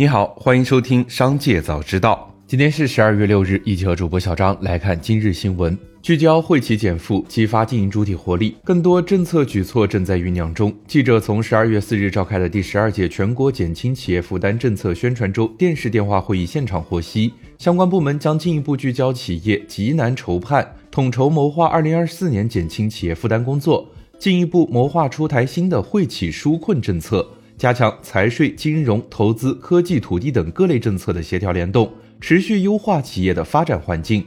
[0.00, 2.32] 你好，欢迎收听《商界早知道》。
[2.46, 5.76] 今天是十二月六日，一起和主播小张来看今日新闻。
[6.00, 10.74] 聚焦惠企减负，激发经营主体活力，更多政策举措正在酝酿中。
[10.86, 23.86] 记者从十二月四日召开的第十二届全国减轻企业负担政策宣传周电视电话会议现场获悉，相关部门将进一步聚焦企业急难筹判，统筹谋划二零二四年减轻企业负担工作，
[24.18, 27.28] 进一步谋划出台新的惠企纾困政策。
[27.60, 34.26] 加强财税、金融、投资、科技、土地等各类政策的协调联动，持续优化企业的发展环境。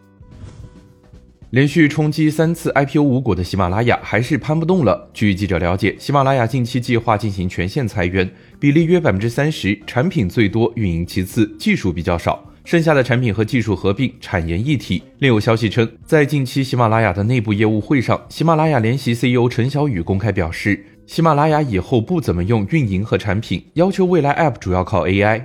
[1.50, 5.10] 连续冲击三次 IPO 无果的喜马拉雅还是攀不动了。
[5.16, 8.30] 据记者了解，喜马拉雅近期计划进行全线裁员，
[8.60, 15.02] 比例约百分之三十，产品最多，运营其次，技术比较少，剩下的产品和技术合并，产研一体。
[15.18, 20.86] 另有消息称，在近期喜马拉雅的内部业务会上，喜马拉雅联席 CEO 陈小雨公开表示。
[21.06, 25.44] 喜马拉雅以后不怎么用运营和产品，要求未来 App 主要靠 AI。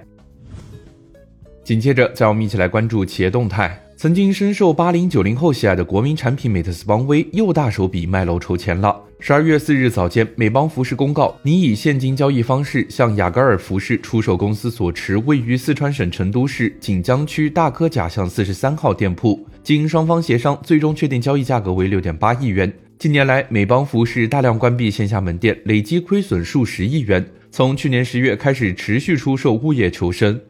[1.64, 3.78] 紧接着，再我们一起来关注企业动态。
[3.96, 8.96] 曾经深受八零九零后喜爱的国民产品美特斯邦威又大手笔卖楼筹钱了。
[9.18, 22.72] 十二月四日早间，美邦服饰公告拟以现金交易方式向雅戈尔服饰出售公司所持位于四川省成都市锦江区大科甲巷四十三号店铺，经双方协商，最终确定交易价格为六点八亿元。
[22.98, 27.24] 近年来，美邦服饰大量关闭线下门店，累计亏损数十亿元。
[27.48, 30.40] 从去年十月开始，持续出售物业求生。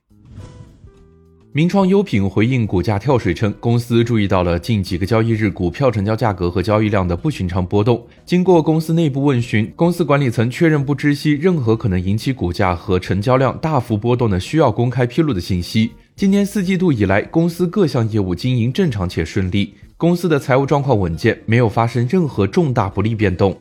[1.52, 8.02] 名创优品回应股价跳水称，公司注意到了近几个交易日股票成交价格和交易量的不寻常波动。
[8.24, 15.90] 经过公司内部问询，公司管理层确认不知悉任何可能引起股价和成交量大幅波动的需要公开披露的信息。
[16.18, 19.72] 今年四季度以来，公司各项业务经营正常且顺利。
[19.96, 23.56] 公司的财务状况稳健，没有发生任何重大不利变动。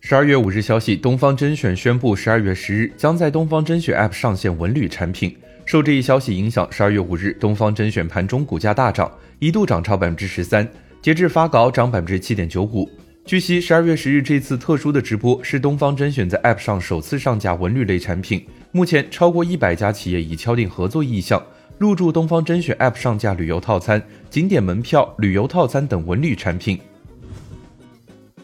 [0.00, 5.36] 十二月五日消息，东方甄选宣布，十二月十日将在东方甄选 App 上线文旅产品。
[5.64, 10.68] 受这一消息影响，十二月五日东方甄选盘中股价大涨，一度涨超百分之十三，
[11.00, 12.90] 截至发稿涨百分之七点九五。
[13.26, 21.44] 据悉，十二月十日这次特殊的直播是东方甄选在 App 上首次上架文旅类产品，目前超过一百家企业已敲定合作意向。
[21.76, 24.00] 入驻东方甄选 App 上架旅游套餐、
[24.30, 26.78] 景点门票、旅游套餐等文旅产品。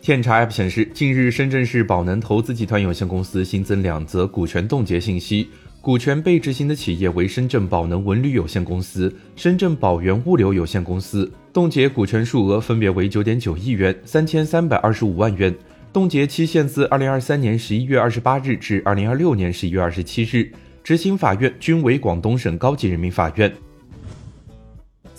[0.01, 5.49] 天查 App 显示，近日深圳市宝能投资集团有限公司新增两则股权冻结信息，
[5.83, 15.53] 股权被执行的企业为深圳宝能文旅有限公司、深圳宝源物流有限公司，冻结股权数额分别为九点九亿元、三千三百二十五万元，
[15.93, 20.53] 冻结期限自二零二三年十一月二十八日至二零二六年十一月二十七日。
[20.85, 23.53] 执行法院均为广东省高级人民法院。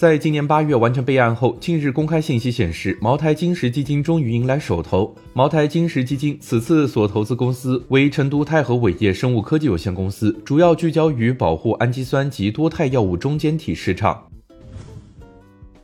[0.03, 5.15] 在今年八月完成备案后，近日公开信息显示，茅台金石基金终于迎来首投。
[5.31, 14.27] 茅台金石基金此次所投资公司为成都泰和伟业生物科技有限公司，主要聚焦于保护氨基酸及多肽药物中间体市场。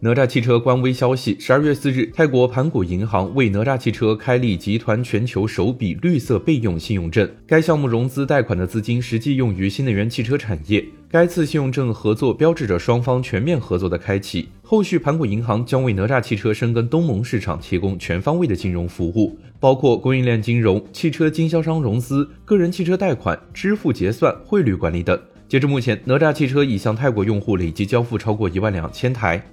[0.02, 7.30] 哪吒汽车官微消息：十二月四日，泰国盘古银行为哪吒汽车开立集团全球首笔绿色备用信用证。
[7.48, 10.84] 该项目融资贷款的资金实际用于新能源汽车产业。
[11.12, 14.50] 该次信用证合作标志着双方全面合作的开启。
[14.62, 25.20] 后续，盘古银行将为哪吒汽车深耕东盟市场提供全方位的金融服务，包括供应链金融、汽车经销商融资、个人汽车贷款、支付结算、汇率管理等。
[25.48, 29.44] 截至目前，哪吒汽车已向泰国用户累计交付超过一万两千台。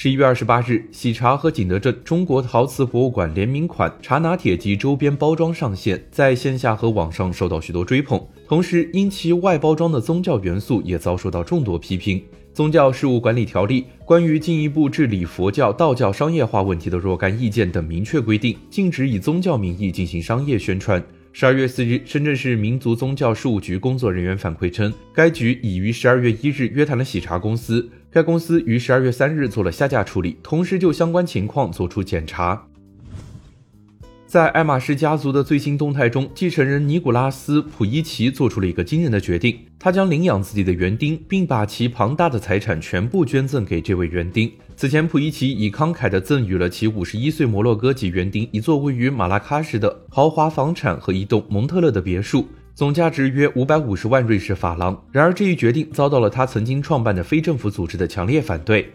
[0.00, 8.24] 十一月二十八日，喜茶和景德镇中国陶瓷博物馆联名款茶拿铁及周边包装上线，在线下和网上受到许多追捧。
[8.46, 12.22] 同时，因其外包装的宗教元素也遭受到众多批评。
[12.54, 21.04] 宗教事务管理条例关于进一步治理佛教、道教商业化问题的若干意见等明确规定，禁止以宗教名义进行商业宣传。
[21.32, 27.90] 十二月四日，深圳市民族宗教事务局工作人员反馈称，该局已于十二月一日约谈了喜茶公司。
[28.10, 32.66] 该公司于十二月三日做了下架处理，同时就相关情况作出检查。
[34.26, 44.52] 在爱马仕家族的最新动态中，继承人尼古拉斯·普伊奇做出了一个惊人的决定，他将领养自己的园丁，并把其庞大的财产全部捐赠给这位园丁。
[44.76, 52.46] 此前，普伊奇已慷慨地赠予了其五十一岁摩洛哥籍园丁一座位于马拉喀什的豪华房产和一栋蒙特勒的别墅。
[52.78, 54.96] 总价值约五百五十万瑞士法郎。
[55.10, 58.88] 然而，这一决定遭到了他曾经创办的非政府组织的强烈反对。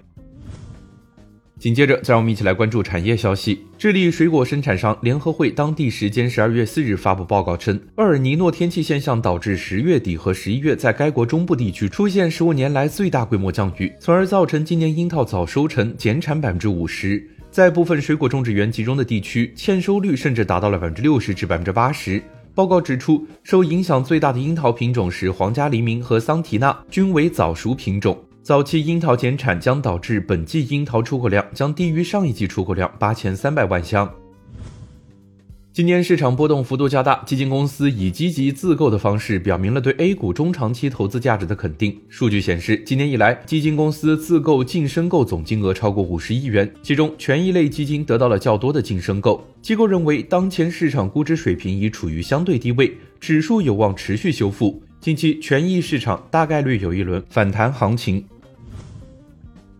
[1.59, 3.59] 紧接着，再让我们一起来关注产业消息。
[3.77, 17.21] 智利水果生产商联合会当地时间十二月四日发布报告称，厄尔尼诺天气现象导致十月底和十一月在该国中部地区出现十五年来最大规模降雨，从而造成今年樱桃早收成，减产百分之五十。
[17.51, 22.24] 在部分水果种植园集中的地区，欠收率甚至达到了百分之六十至百分之八十。
[22.55, 28.15] 报告指出，受影响最大的樱桃品种是皇家黎明和桑提娜，均为早熟品种。
[28.44, 34.07] 早期樱桃减产将导致本季樱桃出口量将低于上一季出口量八千三百万箱。
[35.73, 41.99] 今年市场波动幅度较大，基金公司以积极自购的方式表明了对 A 股中长期投资价值的肯定。
[42.09, 49.43] 数据显示，今年以来，基金公司自购净申购总金额超过五十亿元，其中权益类基金得到了较多的净申购。
[49.63, 58.23] 机构认为，当前市场估值水平已处于相对低位，指数有望持续修复，近期权益市场大概率有一轮反弹行情。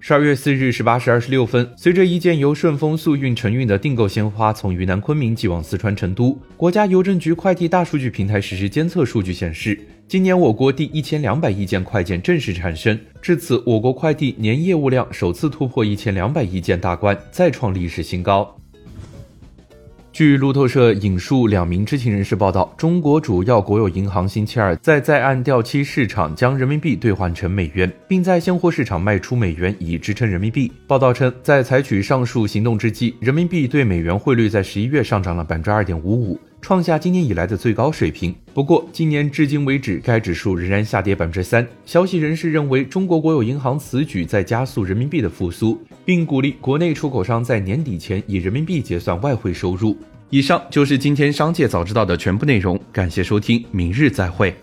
[0.06, 18.54] 十二月四日十八时二十六分，随着一件由顺丰速运承运的订购鲜花从云南昆明寄往四川成都，国家邮政局快递大数据平台实时监测数据显示，今年我国第一千两百亿件快件正式产生，至此，我国快递年业务量首次突破一千两百亿件大关，再创历史新高。
[20.14, 30.72] 据路透社引述两名知情人士报道，中国主要国有银行星期二在在岸掉期市场将人民币兑换成美元，并在现货市场卖出美元以支撑人民币。
[30.86, 36.40] 报道称，在采取上述行动之际，人民币对美元汇率在十一月上涨了百分之二点五五。
[36.64, 38.34] 创下今年以来的最高水平。
[38.54, 41.68] 不过，今年至今为止，该指数仍然下跌百分之三。
[41.86, 49.98] 消息人士认为，中国国有银行此举在加速人民币的复苏，并鼓励国内出口商在年底前以人民币结算外汇收入。
[50.30, 54.56] 以上就是今天商界早知道的全部内容，感谢收听，明日再会。